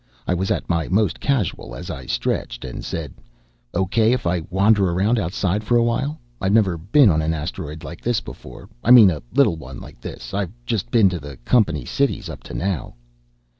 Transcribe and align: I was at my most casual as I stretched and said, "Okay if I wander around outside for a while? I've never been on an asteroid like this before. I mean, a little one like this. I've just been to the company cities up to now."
I 0.25 0.33
was 0.33 0.49
at 0.49 0.67
my 0.67 0.87
most 0.87 1.19
casual 1.19 1.75
as 1.75 1.91
I 1.91 2.07
stretched 2.07 2.65
and 2.65 2.83
said, 2.83 3.13
"Okay 3.75 4.13
if 4.13 4.25
I 4.25 4.41
wander 4.49 4.89
around 4.89 5.19
outside 5.19 5.63
for 5.63 5.77
a 5.77 5.83
while? 5.83 6.19
I've 6.41 6.53
never 6.53 6.75
been 6.75 7.11
on 7.11 7.21
an 7.21 7.35
asteroid 7.35 7.83
like 7.83 8.01
this 8.01 8.19
before. 8.19 8.67
I 8.83 8.89
mean, 8.89 9.11
a 9.11 9.21
little 9.31 9.57
one 9.57 9.79
like 9.79 10.01
this. 10.01 10.33
I've 10.33 10.53
just 10.65 10.89
been 10.89 11.07
to 11.09 11.19
the 11.19 11.37
company 11.45 11.85
cities 11.85 12.29
up 12.31 12.41
to 12.45 12.55
now." 12.55 12.95